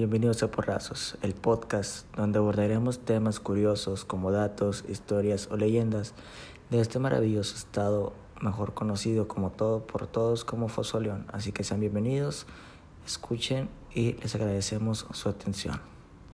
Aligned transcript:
Bienvenidos 0.00 0.42
a 0.42 0.50
Porrazos, 0.50 1.18
el 1.20 1.34
podcast 1.34 2.06
donde 2.16 2.38
abordaremos 2.38 3.00
temas 3.00 3.38
curiosos 3.38 4.06
como 4.06 4.32
datos, 4.32 4.82
historias 4.88 5.48
o 5.50 5.58
leyendas 5.58 6.14
de 6.70 6.80
este 6.80 6.98
maravilloso 6.98 7.54
estado 7.54 8.14
mejor 8.40 8.72
conocido 8.72 9.28
como 9.28 9.50
todo 9.50 9.86
por 9.86 10.06
todos 10.06 10.46
como 10.46 10.68
Fosoleón. 10.68 11.26
Así 11.30 11.52
que 11.52 11.64
sean 11.64 11.80
bienvenidos, 11.80 12.46
escuchen 13.04 13.68
y 13.94 14.14
les 14.14 14.34
agradecemos 14.34 15.06
su 15.12 15.28
atención. 15.28 15.78